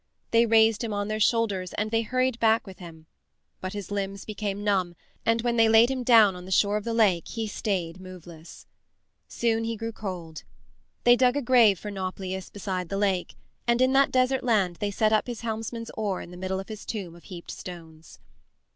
[0.31, 3.05] They raised him on their shoulders and they hurried back with him.
[3.59, 4.95] But his limbs became numb,
[5.27, 8.65] and when they laid him down on the shore of the lake he stayed moveless.
[9.27, 10.41] Soon he grew cold.
[11.03, 13.35] They dug a grave for Nauplius beside the lake,
[13.67, 16.69] and in that desert land they set up his helmsman's oar in the middle of
[16.69, 18.17] his tomb of heaped stones.